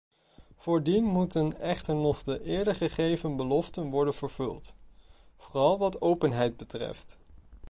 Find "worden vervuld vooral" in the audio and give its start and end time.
3.89-5.77